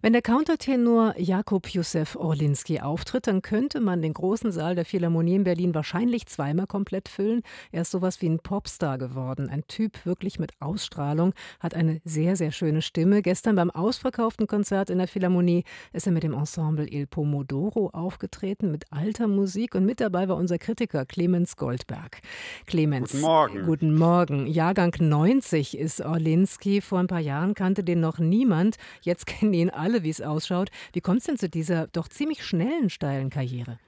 Wenn 0.00 0.12
der 0.12 0.22
Countertenor 0.22 1.14
Jakub 1.18 1.66
Józef 1.66 2.14
Orlinski 2.14 2.78
auftritt, 2.78 3.26
dann 3.26 3.42
könnte 3.42 3.80
man 3.80 4.00
den 4.00 4.14
großen 4.14 4.52
Saal 4.52 4.76
der 4.76 4.84
Philharmonie 4.84 5.34
in 5.34 5.42
Berlin 5.42 5.74
wahrscheinlich 5.74 6.26
zweimal 6.26 6.68
komplett 6.68 7.08
füllen. 7.08 7.42
Er 7.72 7.82
ist 7.82 7.90
sowas 7.90 8.22
wie 8.22 8.28
ein 8.28 8.38
Popstar 8.38 8.96
geworden. 8.96 9.48
Ein 9.50 9.66
Typ 9.66 10.06
wirklich 10.06 10.38
mit 10.38 10.52
Ausstrahlung, 10.60 11.34
hat 11.58 11.74
eine 11.74 12.00
sehr, 12.04 12.36
sehr 12.36 12.52
schöne 12.52 12.80
Stimme. 12.80 13.22
Gestern 13.22 13.56
beim 13.56 13.72
ausverkauften 13.72 14.46
Konzert 14.46 14.88
in 14.88 14.98
der 14.98 15.08
Philharmonie 15.08 15.64
ist 15.92 16.06
er 16.06 16.12
mit 16.12 16.22
dem 16.22 16.32
Ensemble 16.32 16.86
Il 16.88 17.08
Pomodoro 17.08 17.90
aufgetreten, 17.90 18.70
mit 18.70 18.84
alter 18.92 19.26
Musik. 19.26 19.74
Und 19.74 19.84
mit 19.84 19.98
dabei 19.98 20.28
war 20.28 20.36
unser 20.36 20.58
Kritiker 20.58 21.06
Clemens 21.06 21.56
Goldberg. 21.56 22.20
Clemens. 22.66 23.10
Guten 23.10 23.22
Morgen. 23.22 23.66
Guten 23.66 23.94
Morgen. 23.96 24.46
Jahrgang 24.46 24.94
90 24.96 25.76
ist 25.76 26.00
Orlinski. 26.02 26.82
Vor 26.82 27.00
ein 27.00 27.08
paar 27.08 27.18
Jahren 27.18 27.54
kannte 27.54 27.82
den 27.82 27.98
noch 27.98 28.20
niemand. 28.20 28.76
Jetzt 29.02 29.26
kennen 29.26 29.54
ihn 29.54 29.70
alle 29.70 29.87
alle, 29.88 30.02
wie 30.02 30.10
es 30.10 30.20
ausschaut. 30.20 30.70
Wie 30.92 31.00
kommt 31.00 31.20
es 31.20 31.24
denn 31.24 31.38
zu 31.38 31.48
dieser 31.48 31.86
doch 31.86 32.08
ziemlich 32.08 32.44
schnellen, 32.44 32.90
steilen 32.90 33.30
Karriere? 33.30 33.78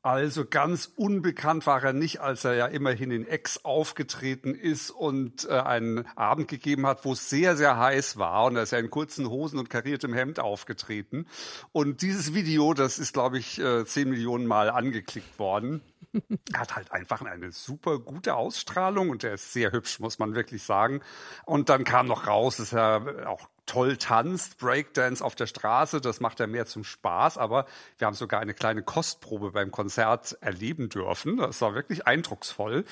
Also 0.00 0.46
ganz 0.46 0.92
unbekannt 0.94 1.66
war 1.66 1.82
er 1.82 1.92
nicht, 1.92 2.20
als 2.20 2.44
er 2.44 2.54
ja 2.54 2.66
immerhin 2.66 3.10
in 3.10 3.26
Ex 3.26 3.64
aufgetreten 3.64 4.54
ist 4.54 4.90
und 4.90 5.48
äh, 5.50 5.58
einen 5.58 6.06
Abend 6.16 6.46
gegeben 6.46 6.86
hat, 6.86 7.04
wo 7.04 7.12
es 7.12 7.28
sehr, 7.28 7.56
sehr 7.56 7.76
heiß 7.76 8.16
war. 8.16 8.44
Und 8.44 8.54
er 8.54 8.62
ist 8.62 8.70
ja 8.70 8.78
in 8.78 8.88
kurzen 8.88 9.28
Hosen 9.28 9.58
und 9.58 9.68
kariertem 9.68 10.14
Hemd 10.14 10.38
aufgetreten. 10.38 11.26
Und 11.72 12.02
dieses 12.02 12.34
Video, 12.34 12.72
das 12.72 13.00
ist, 13.00 13.14
glaube 13.14 13.38
ich, 13.38 13.58
äh, 13.58 13.84
zehn 13.84 14.08
Millionen 14.08 14.46
Mal 14.46 14.70
angeklickt 14.70 15.40
worden. 15.40 15.82
hat 16.54 16.76
halt 16.76 16.92
einfach 16.92 17.22
eine 17.22 17.50
super 17.50 17.98
gute 17.98 18.36
Ausstrahlung 18.36 19.10
und 19.10 19.24
er 19.24 19.34
ist 19.34 19.52
sehr 19.52 19.72
hübsch, 19.72 19.98
muss 19.98 20.20
man 20.20 20.36
wirklich 20.36 20.62
sagen. 20.62 21.00
Und 21.44 21.68
dann 21.68 21.82
kam 21.82 22.06
noch 22.06 22.28
raus, 22.28 22.58
dass 22.58 22.72
er 22.72 23.28
auch 23.28 23.48
toll 23.66 23.96
tanzt, 23.96 24.58
Breakdance 24.58 25.22
auf 25.22 25.34
der 25.34 25.46
Straße, 25.46 26.00
das 26.00 26.20
macht 26.20 26.38
er 26.38 26.46
mehr 26.46 26.66
zum 26.66 26.84
Spaß, 26.84 27.36
aber 27.36 27.66
wir 27.98 28.06
haben 28.06 28.14
sogar 28.14 28.40
eine 28.40 28.54
kleine 28.54 28.82
Kostprobe 28.82 29.50
beim 29.50 29.72
Konzert 29.72 30.38
erleben 30.40 30.88
dürfen. 30.88 31.36
Das 31.36 31.60
war 31.60 31.74
wirklich 31.74 32.06
eindrucksvoll. 32.06 32.84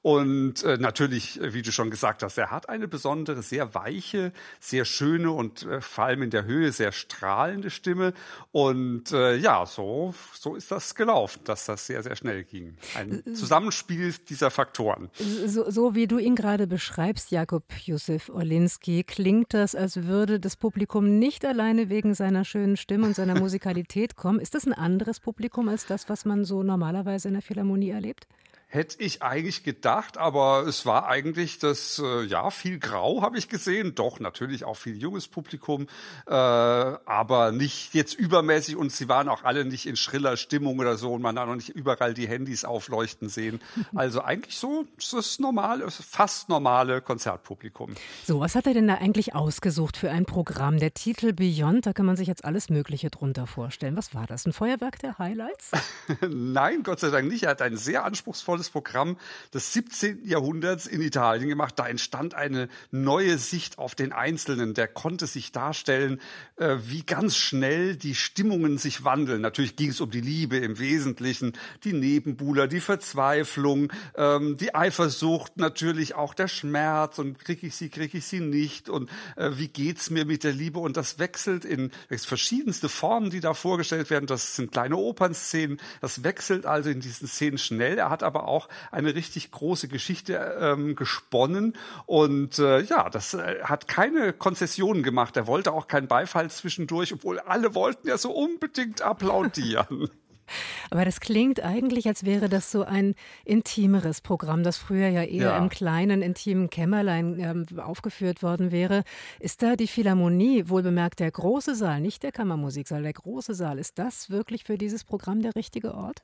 Und 0.00 0.62
äh, 0.64 0.78
natürlich, 0.78 1.38
wie 1.42 1.62
du 1.62 1.70
schon 1.70 1.90
gesagt 1.90 2.22
hast, 2.22 2.38
er 2.38 2.50
hat 2.50 2.68
eine 2.70 2.88
besondere, 2.88 3.42
sehr 3.42 3.74
weiche, 3.74 4.32
sehr 4.58 4.86
schöne 4.86 5.30
und 5.30 5.64
äh, 5.64 5.80
vor 5.82 6.04
allem 6.04 6.22
in 6.22 6.30
der 6.30 6.44
Höhe 6.44 6.72
sehr 6.72 6.92
strahlende 6.92 7.70
Stimme. 7.70 8.14
Und 8.52 9.12
äh, 9.12 9.36
ja, 9.36 9.66
so, 9.66 10.14
so 10.32 10.56
ist 10.56 10.70
das 10.70 10.94
gelaufen, 10.94 11.40
dass 11.44 11.66
das 11.66 11.86
sehr, 11.86 12.02
sehr 12.02 12.16
schnell 12.16 12.44
ging. 12.44 12.76
Ein 12.96 13.22
Zusammenspiel 13.34 14.14
dieser 14.28 14.50
Faktoren. 14.50 15.10
So, 15.46 15.70
so 15.70 15.94
wie 15.94 16.06
du 16.06 16.18
ihn 16.18 16.36
gerade 16.36 16.66
beschreibst, 16.66 17.30
Jakob 17.30 17.64
Josef 17.84 18.30
Orlinski, 18.30 19.04
klingt 19.04 19.52
das, 19.52 19.74
als 19.74 20.04
würde 20.04 20.21
würde 20.22 20.38
das 20.38 20.56
Publikum 20.56 21.18
nicht 21.18 21.44
alleine 21.44 21.88
wegen 21.88 22.14
seiner 22.14 22.44
schönen 22.44 22.76
Stimme 22.76 23.06
und 23.06 23.16
seiner 23.16 23.40
Musikalität 23.40 24.14
kommen. 24.14 24.38
Ist 24.38 24.54
das 24.54 24.64
ein 24.64 24.72
anderes 24.72 25.18
Publikum 25.18 25.68
als 25.68 25.84
das, 25.86 26.08
was 26.08 26.24
man 26.24 26.44
so 26.44 26.62
normalerweise 26.62 27.26
in 27.26 27.34
der 27.34 27.42
Philharmonie 27.42 27.90
erlebt? 27.90 28.28
Hätte 28.74 29.02
ich 29.02 29.22
eigentlich 29.22 29.64
gedacht, 29.64 30.16
aber 30.16 30.64
es 30.66 30.86
war 30.86 31.06
eigentlich 31.06 31.58
das, 31.58 32.00
äh, 32.02 32.22
ja, 32.22 32.48
viel 32.48 32.78
Grau 32.78 33.20
habe 33.20 33.36
ich 33.36 33.50
gesehen. 33.50 33.94
Doch, 33.94 34.18
natürlich 34.18 34.64
auch 34.64 34.78
viel 34.78 34.96
junges 34.96 35.28
Publikum, 35.28 35.88
äh, 36.26 36.32
aber 36.32 37.52
nicht 37.52 37.92
jetzt 37.92 38.14
übermäßig 38.14 38.76
und 38.76 38.90
sie 38.90 39.10
waren 39.10 39.28
auch 39.28 39.44
alle 39.44 39.66
nicht 39.66 39.84
in 39.84 39.94
schriller 39.96 40.38
Stimmung 40.38 40.78
oder 40.78 40.96
so 40.96 41.12
und 41.12 41.20
man 41.20 41.38
hat 41.38 41.48
noch 41.48 41.54
nicht 41.54 41.68
überall 41.68 42.14
die 42.14 42.26
Handys 42.26 42.64
aufleuchten 42.64 43.28
sehen. 43.28 43.60
Also 43.94 44.22
eigentlich 44.22 44.56
so 44.56 44.86
das 45.12 45.38
normale, 45.38 45.90
fast 45.90 46.48
normale 46.48 47.02
Konzertpublikum. 47.02 47.94
So, 48.24 48.40
was 48.40 48.54
hat 48.54 48.66
er 48.66 48.72
denn 48.72 48.88
da 48.88 48.94
eigentlich 48.94 49.34
ausgesucht 49.34 49.98
für 49.98 50.10
ein 50.10 50.24
Programm? 50.24 50.78
Der 50.78 50.94
Titel 50.94 51.34
Beyond, 51.34 51.84
da 51.84 51.92
kann 51.92 52.06
man 52.06 52.16
sich 52.16 52.26
jetzt 52.26 52.44
alles 52.44 52.70
Mögliche 52.70 53.10
drunter 53.10 53.46
vorstellen. 53.46 53.96
Was 53.96 54.14
war 54.14 54.26
das? 54.26 54.46
Ein 54.46 54.54
Feuerwerk 54.54 54.98
der 55.00 55.18
Highlights? 55.18 55.72
Nein, 56.26 56.82
Gott 56.84 57.00
sei 57.00 57.10
Dank 57.10 57.28
nicht. 57.28 57.42
Er 57.42 57.50
hat 57.50 57.60
ein 57.60 57.76
sehr 57.76 58.04
anspruchsvolles 58.04 58.61
tolles 58.62 58.70
Programm 58.70 59.16
des 59.52 59.72
17. 59.72 60.24
Jahrhunderts 60.24 60.86
in 60.86 61.02
Italien 61.02 61.48
gemacht. 61.48 61.78
Da 61.78 61.86
entstand 61.88 62.34
eine 62.34 62.68
neue 62.90 63.38
Sicht 63.38 63.78
auf 63.78 63.94
den 63.94 64.12
Einzelnen. 64.12 64.74
Der 64.74 64.88
konnte 64.88 65.26
sich 65.26 65.52
darstellen, 65.52 66.20
äh, 66.56 66.76
wie 66.84 67.02
ganz 67.02 67.36
schnell 67.36 67.96
die 67.96 68.14
Stimmungen 68.14 68.78
sich 68.78 69.04
wandeln. 69.04 69.40
Natürlich 69.40 69.76
ging 69.76 69.90
es 69.90 70.00
um 70.00 70.10
die 70.10 70.20
Liebe 70.20 70.58
im 70.58 70.78
Wesentlichen, 70.78 71.54
die 71.84 71.92
Nebenbuhler, 71.92 72.68
die 72.68 72.80
Verzweiflung, 72.80 73.92
ähm, 74.14 74.56
die 74.58 74.74
Eifersucht, 74.74 75.56
natürlich 75.56 76.14
auch 76.14 76.34
der 76.34 76.48
Schmerz 76.48 77.18
und 77.18 77.38
kriege 77.38 77.66
ich 77.66 77.74
sie, 77.74 77.88
kriege 77.88 78.18
ich 78.18 78.26
sie 78.26 78.40
nicht 78.40 78.88
und 78.88 79.10
äh, 79.36 79.50
wie 79.54 79.68
geht's 79.68 80.10
mir 80.10 80.24
mit 80.24 80.44
der 80.44 80.52
Liebe 80.52 80.78
und 80.78 80.96
das 80.96 81.18
wechselt 81.18 81.64
in 81.64 81.90
verschiedenste 82.10 82.88
Formen, 82.88 83.30
die 83.30 83.40
da 83.40 83.54
vorgestellt 83.54 84.10
werden. 84.10 84.26
Das 84.26 84.56
sind 84.56 84.72
kleine 84.72 84.96
Opernszenen. 84.96 85.80
Das 86.00 86.22
wechselt 86.22 86.66
also 86.66 86.90
in 86.90 87.00
diesen 87.00 87.26
Szenen 87.26 87.58
schnell. 87.58 87.98
Er 87.98 88.10
hat 88.10 88.22
aber 88.22 88.46
auch 88.46 88.51
auch 88.52 88.68
eine 88.90 89.14
richtig 89.14 89.50
große 89.50 89.88
Geschichte 89.88 90.34
ähm, 90.60 90.94
gesponnen. 90.94 91.76
Und 92.06 92.58
äh, 92.58 92.80
ja, 92.82 93.08
das 93.10 93.34
äh, 93.34 93.62
hat 93.64 93.88
keine 93.88 94.32
Konzessionen 94.32 95.02
gemacht. 95.02 95.36
Er 95.36 95.46
wollte 95.46 95.72
auch 95.72 95.88
keinen 95.88 96.08
Beifall 96.08 96.50
zwischendurch, 96.50 97.12
obwohl 97.12 97.38
alle 97.40 97.74
wollten 97.74 98.08
ja 98.08 98.18
so 98.18 98.32
unbedingt 98.32 99.02
applaudieren. 99.02 100.08
Aber 100.90 101.04
das 101.04 101.20
klingt 101.20 101.60
eigentlich, 101.60 102.06
als 102.06 102.24
wäre 102.24 102.48
das 102.48 102.70
so 102.70 102.82
ein 102.84 103.14
intimeres 103.44 104.20
Programm, 104.20 104.62
das 104.62 104.76
früher 104.76 105.08
ja 105.08 105.22
eher 105.22 105.52
ja. 105.52 105.58
im 105.58 105.68
kleinen, 105.68 106.22
intimen 106.22 106.70
Kämmerlein 106.70 107.38
ähm, 107.38 107.78
aufgeführt 107.78 108.42
worden 108.42 108.70
wäre. 108.70 109.04
Ist 109.40 109.62
da 109.62 109.76
die 109.76 109.86
Philharmonie, 109.86 110.68
wohlbemerkt 110.68 111.20
der 111.20 111.30
große 111.30 111.74
Saal, 111.74 112.00
nicht 112.00 112.22
der 112.22 112.32
Kammermusiksaal, 112.32 113.02
der 113.02 113.12
große 113.12 113.54
Saal, 113.54 113.78
ist 113.78 113.98
das 113.98 114.30
wirklich 114.30 114.64
für 114.64 114.78
dieses 114.78 115.04
Programm 115.04 115.42
der 115.42 115.54
richtige 115.56 115.94
Ort? 115.94 116.22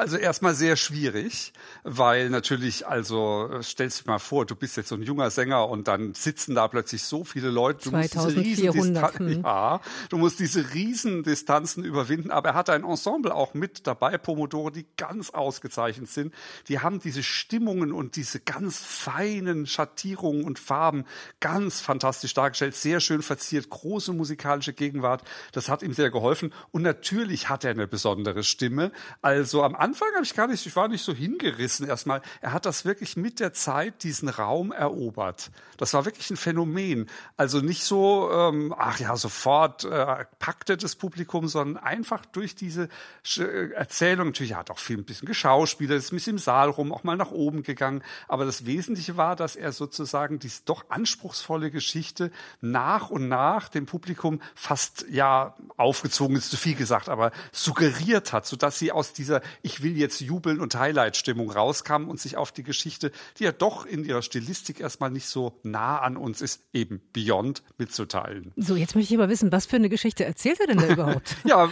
Also 0.00 0.16
erstmal 0.16 0.54
sehr 0.54 0.76
schwierig, 0.76 1.52
weil 1.84 2.30
natürlich, 2.30 2.86
also 2.86 3.60
stellst 3.62 4.00
dir 4.00 4.10
mal 4.10 4.18
vor, 4.18 4.46
du 4.46 4.56
bist 4.56 4.78
jetzt 4.78 4.88
so 4.88 4.94
ein 4.94 5.02
junger 5.02 5.28
Sänger 5.28 5.68
und 5.68 5.88
dann 5.88 6.14
sitzen 6.14 6.54
da 6.54 6.68
plötzlich 6.68 7.02
so 7.02 7.22
viele 7.22 7.50
Leute. 7.50 7.90
Du 7.90 7.90
2400. 7.90 9.20
Musst 9.20 9.44
ja, 9.44 9.80
du 10.08 10.16
musst 10.16 10.40
diese 10.40 10.72
Riesendistanzen 10.72 11.84
überwinden, 11.84 12.30
aber 12.30 12.48
er 12.48 12.54
hat 12.54 12.70
ein 12.70 12.82
Ensemble 12.82 13.34
auch 13.34 13.52
mit 13.52 13.86
dabei, 13.86 14.16
Pomodoro, 14.16 14.70
die 14.70 14.86
ganz 14.96 15.28
ausgezeichnet 15.28 16.08
sind. 16.08 16.32
Die 16.68 16.78
haben 16.78 17.00
diese 17.00 17.22
Stimmungen 17.22 17.92
und 17.92 18.16
diese 18.16 18.40
ganz 18.40 18.78
feinen 18.78 19.66
Schattierungen 19.66 20.44
und 20.44 20.58
Farben 20.58 21.04
ganz 21.40 21.82
fantastisch 21.82 22.32
dargestellt, 22.32 22.74
sehr 22.74 23.00
schön 23.00 23.20
verziert, 23.20 23.68
große 23.68 24.14
musikalische 24.14 24.72
Gegenwart. 24.72 25.24
Das 25.52 25.68
hat 25.68 25.82
ihm 25.82 25.92
sehr 25.92 26.10
geholfen 26.10 26.54
und 26.70 26.80
natürlich 26.80 27.50
hat 27.50 27.64
er 27.64 27.72
eine 27.72 27.86
besondere 27.86 28.44
Stimme. 28.44 28.92
Also 29.20 29.62
am 29.62 29.74
Anfang 29.74 29.89
Anfang 29.90 30.08
habe 30.14 30.24
ich 30.24 30.34
gar 30.36 30.46
nicht, 30.46 30.64
ich 30.64 30.76
war 30.76 30.86
nicht 30.86 31.02
so 31.02 31.12
hingerissen 31.12 31.88
erstmal. 31.88 32.22
Er 32.40 32.52
hat 32.52 32.64
das 32.64 32.84
wirklich 32.84 33.16
mit 33.16 33.40
der 33.40 33.52
Zeit 33.52 34.04
diesen 34.04 34.28
Raum 34.28 34.70
erobert. 34.70 35.50
Das 35.78 35.94
war 35.94 36.04
wirklich 36.04 36.30
ein 36.30 36.36
Phänomen. 36.36 37.10
Also 37.36 37.60
nicht 37.60 37.82
so, 37.82 38.30
ähm, 38.30 38.72
ach 38.78 39.00
ja, 39.00 39.16
sofort 39.16 39.82
äh, 39.82 40.26
packte 40.38 40.76
das 40.76 40.94
Publikum, 40.94 41.48
sondern 41.48 41.82
einfach 41.82 42.24
durch 42.24 42.54
diese 42.54 42.88
äh, 43.36 43.72
Erzählung. 43.72 44.28
Natürlich, 44.28 44.52
er 44.52 44.58
hat 44.58 44.70
auch 44.70 44.78
viel 44.78 44.98
ein 44.98 45.04
bisschen 45.04 45.26
geschauspielert, 45.26 45.98
ist 45.98 46.12
ein 46.12 46.16
bisschen 46.16 46.36
im 46.36 46.38
Saal 46.38 46.70
rum, 46.70 46.92
auch 46.92 47.02
mal 47.02 47.16
nach 47.16 47.32
oben 47.32 47.64
gegangen. 47.64 48.04
Aber 48.28 48.44
das 48.44 48.66
Wesentliche 48.66 49.16
war, 49.16 49.34
dass 49.34 49.56
er 49.56 49.72
sozusagen 49.72 50.38
diese 50.38 50.62
doch 50.66 50.84
anspruchsvolle 50.88 51.72
Geschichte 51.72 52.30
nach 52.60 53.10
und 53.10 53.28
nach 53.28 53.68
dem 53.68 53.86
Publikum 53.86 54.40
fast, 54.54 55.04
ja, 55.10 55.56
aufgezogen 55.76 56.36
ist 56.36 56.50
zu 56.50 56.56
viel 56.56 56.76
gesagt, 56.76 57.08
aber 57.08 57.32
suggeriert 57.50 58.32
hat, 58.32 58.46
sodass 58.46 58.78
sie 58.78 58.92
aus 58.92 59.12
dieser, 59.12 59.40
ich 59.62 59.79
will 59.82 59.96
jetzt 59.96 60.20
jubeln 60.20 60.60
und 60.60 60.74
Highlight-Stimmung 60.74 61.50
rauskam 61.50 62.08
und 62.08 62.20
sich 62.20 62.36
auf 62.36 62.52
die 62.52 62.62
Geschichte, 62.62 63.12
die 63.38 63.44
ja 63.44 63.52
doch 63.52 63.86
in 63.86 64.04
ihrer 64.04 64.22
Stilistik 64.22 64.80
erstmal 64.80 65.10
nicht 65.10 65.26
so 65.26 65.58
nah 65.62 65.98
an 65.98 66.16
uns 66.16 66.40
ist, 66.40 66.62
eben 66.72 67.00
Beyond 67.12 67.62
mitzuteilen. 67.78 68.52
So, 68.56 68.76
jetzt 68.76 68.94
möchte 68.94 69.14
ich 69.14 69.20
aber 69.20 69.28
wissen, 69.28 69.52
was 69.52 69.66
für 69.66 69.76
eine 69.76 69.88
Geschichte 69.88 70.24
erzählt 70.24 70.60
er 70.60 70.66
denn 70.68 70.78
da 70.78 70.86
überhaupt? 70.92 71.36
ja, 71.44 71.70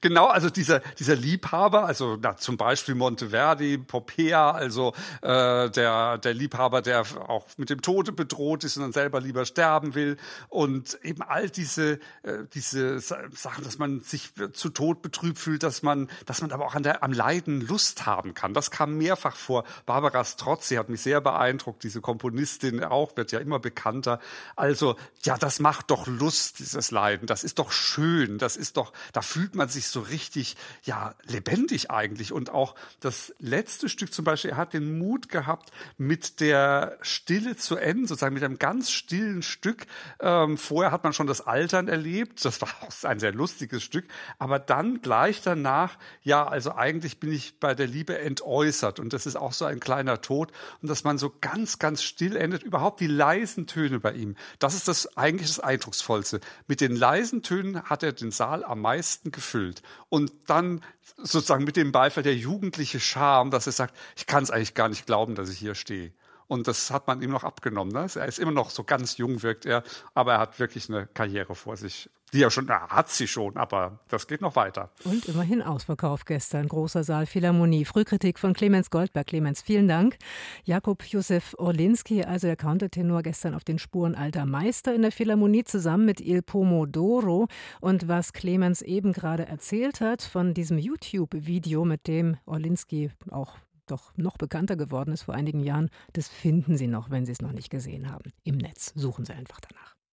genau, 0.00 0.26
also 0.26 0.50
dieser, 0.50 0.80
dieser 0.98 1.16
Liebhaber, 1.16 1.84
also 1.84 2.18
na, 2.20 2.36
zum 2.36 2.56
Beispiel 2.56 2.94
Monteverdi, 2.94 3.78
Popea, 3.78 4.50
also 4.50 4.92
äh, 5.22 5.70
der, 5.70 6.18
der 6.18 6.34
Liebhaber, 6.34 6.82
der 6.82 7.04
auch 7.28 7.46
mit 7.56 7.70
dem 7.70 7.82
Tode 7.82 8.12
bedroht 8.12 8.64
ist 8.64 8.76
und 8.76 8.82
dann 8.82 8.92
selber 8.92 9.20
lieber 9.20 9.44
sterben 9.44 9.94
will 9.94 10.16
und 10.48 10.98
eben 11.02 11.22
all 11.22 11.50
diese, 11.50 11.98
äh, 12.22 12.38
diese 12.52 13.00
Sachen, 13.00 13.64
dass 13.64 13.78
man 13.78 14.00
sich 14.00 14.30
zu 14.52 14.68
Tod 14.70 15.02
betrübt 15.02 15.38
fühlt, 15.38 15.62
dass 15.62 15.82
man, 15.82 16.08
dass 16.26 16.40
man 16.40 16.52
aber 16.52 16.66
auch 16.66 16.74
an 16.74 16.82
der, 16.82 17.02
am 17.02 17.12
Leiden 17.42 17.66
Lust 17.66 18.06
haben 18.06 18.34
kann. 18.34 18.54
Das 18.54 18.70
kam 18.70 18.96
mehrfach 18.96 19.36
vor. 19.36 19.64
Barbara 19.86 20.24
Strozzi 20.24 20.76
hat 20.76 20.88
mich 20.88 21.00
sehr 21.00 21.20
beeindruckt, 21.20 21.82
diese 21.82 22.00
Komponistin 22.00 22.82
auch, 22.84 23.16
wird 23.16 23.32
ja 23.32 23.40
immer 23.40 23.58
bekannter. 23.58 24.20
Also, 24.56 24.96
ja, 25.24 25.36
das 25.36 25.58
macht 25.58 25.90
doch 25.90 26.06
Lust, 26.06 26.60
dieses 26.60 26.90
Leiden. 26.90 27.26
Das 27.26 27.44
ist 27.44 27.58
doch 27.58 27.72
schön. 27.72 28.38
Das 28.38 28.56
ist 28.56 28.76
doch, 28.76 28.92
da 29.12 29.22
fühlt 29.22 29.54
man 29.54 29.68
sich 29.68 29.88
so 29.88 30.00
richtig, 30.00 30.56
ja, 30.84 31.14
lebendig 31.24 31.90
eigentlich. 31.90 32.32
Und 32.32 32.50
auch 32.50 32.74
das 33.00 33.34
letzte 33.38 33.88
Stück 33.88 34.12
zum 34.12 34.24
Beispiel, 34.24 34.52
er 34.52 34.56
hat 34.56 34.72
den 34.72 34.98
Mut 34.98 35.28
gehabt, 35.28 35.72
mit 35.98 36.40
der 36.40 36.98
Stille 37.02 37.56
zu 37.56 37.76
enden, 37.76 38.06
sozusagen 38.06 38.34
mit 38.34 38.44
einem 38.44 38.58
ganz 38.58 38.90
stillen 38.90 39.42
Stück. 39.42 39.86
Ähm, 40.20 40.56
vorher 40.56 40.92
hat 40.92 41.04
man 41.04 41.12
schon 41.12 41.26
das 41.26 41.40
Altern 41.40 41.88
erlebt. 41.88 42.44
Das 42.44 42.60
war 42.60 42.68
auch 42.82 43.04
ein 43.04 43.18
sehr 43.18 43.32
lustiges 43.32 43.82
Stück. 43.82 44.06
Aber 44.38 44.58
dann 44.58 45.02
gleich 45.02 45.42
danach, 45.42 45.98
ja, 46.22 46.46
also 46.46 46.74
eigentlich 46.74 47.18
bin 47.22 47.32
ich 47.32 47.60
bei 47.60 47.72
der 47.76 47.86
Liebe 47.86 48.18
entäußert. 48.18 48.98
Und 48.98 49.12
das 49.12 49.26
ist 49.26 49.36
auch 49.36 49.52
so 49.52 49.64
ein 49.64 49.78
kleiner 49.78 50.20
Tod. 50.20 50.50
Und 50.82 50.88
dass 50.88 51.04
man 51.04 51.18
so 51.18 51.32
ganz, 51.40 51.78
ganz 51.78 52.02
still 52.02 52.34
endet. 52.36 52.64
Überhaupt 52.64 52.98
die 52.98 53.06
leisen 53.06 53.68
Töne 53.68 54.00
bei 54.00 54.12
ihm. 54.12 54.34
Das 54.58 54.74
ist 54.74 54.88
das 54.88 55.16
eigentlich 55.16 55.46
das 55.46 55.60
Eindrucksvollste. 55.60 56.40
Mit 56.66 56.80
den 56.80 56.96
leisen 56.96 57.44
Tönen 57.44 57.84
hat 57.84 58.02
er 58.02 58.10
den 58.12 58.32
Saal 58.32 58.64
am 58.64 58.80
meisten 58.80 59.30
gefüllt. 59.30 59.82
Und 60.08 60.32
dann 60.48 60.82
sozusagen 61.16 61.62
mit 61.62 61.76
dem 61.76 61.92
Beifall 61.92 62.24
der 62.24 62.34
jugendliche 62.34 62.98
Charme, 62.98 63.52
dass 63.52 63.66
er 63.66 63.72
sagt, 63.72 63.96
ich 64.16 64.26
kann 64.26 64.42
es 64.42 64.50
eigentlich 64.50 64.74
gar 64.74 64.88
nicht 64.88 65.06
glauben, 65.06 65.36
dass 65.36 65.48
ich 65.48 65.58
hier 65.58 65.76
stehe. 65.76 66.12
Und 66.52 66.68
das 66.68 66.90
hat 66.90 67.06
man 67.06 67.22
ihm 67.22 67.30
noch 67.30 67.44
abgenommen. 67.44 67.94
Ne? 67.94 68.06
Er 68.14 68.26
ist 68.26 68.38
immer 68.38 68.52
noch 68.52 68.68
so 68.68 68.84
ganz 68.84 69.16
jung, 69.16 69.42
wirkt 69.42 69.64
er, 69.64 69.82
aber 70.12 70.34
er 70.34 70.38
hat 70.38 70.60
wirklich 70.60 70.86
eine 70.90 71.06
Karriere 71.06 71.54
vor 71.54 71.78
sich. 71.78 72.10
Die 72.34 72.42
er 72.42 72.50
schon, 72.50 72.68
er 72.68 72.88
hat 72.88 73.08
sie 73.08 73.26
schon, 73.26 73.56
aber 73.56 74.00
das 74.08 74.26
geht 74.26 74.42
noch 74.42 74.54
weiter. 74.54 74.90
Und 75.04 75.24
immerhin 75.26 75.62
Ausverkauf 75.62 76.26
gestern. 76.26 76.68
Großer 76.68 77.04
Saal 77.04 77.24
Philharmonie. 77.24 77.86
Frühkritik 77.86 78.38
von 78.38 78.52
Clemens 78.52 78.90
Goldberg. 78.90 79.28
Clemens, 79.28 79.62
vielen 79.62 79.88
Dank. 79.88 80.18
Jakob 80.64 81.02
Josef 81.04 81.54
Orlinski, 81.56 82.22
also 82.22 82.46
der 82.48 82.56
Countertenor, 82.56 83.22
gestern 83.22 83.54
auf 83.54 83.64
den 83.64 83.78
Spuren 83.78 84.14
alter 84.14 84.44
Meister 84.44 84.94
in 84.94 85.00
der 85.00 85.12
Philharmonie 85.12 85.64
zusammen 85.64 86.04
mit 86.04 86.20
Il 86.20 86.42
Pomodoro. 86.42 87.48
Und 87.80 88.08
was 88.08 88.34
Clemens 88.34 88.82
eben 88.82 89.14
gerade 89.14 89.46
erzählt 89.46 90.02
hat 90.02 90.20
von 90.20 90.52
diesem 90.52 90.76
YouTube-Video, 90.76 91.86
mit 91.86 92.06
dem 92.08 92.36
Orlinski 92.44 93.10
auch 93.30 93.56
doch 93.92 94.16
noch 94.16 94.36
bekannter 94.38 94.76
geworden 94.76 95.12
ist 95.12 95.22
vor 95.22 95.34
einigen 95.34 95.60
Jahren, 95.60 95.90
das 96.14 96.28
finden 96.28 96.76
Sie 96.76 96.88
noch, 96.88 97.10
wenn 97.10 97.26
Sie 97.26 97.32
es 97.32 97.42
noch 97.42 97.52
nicht 97.52 97.70
gesehen 97.70 98.10
haben. 98.10 98.32
Im 98.42 98.56
Netz 98.56 98.92
suchen 98.96 99.24
Sie 99.24 99.32
einfach 99.32 99.60
danach. 99.60 99.94